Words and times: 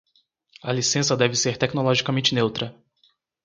A 0.63 0.71
licença 0.73 1.15
deve 1.15 1.35
ser 1.35 1.57
tecnologicamente 1.57 2.33
neutra. 2.33 2.75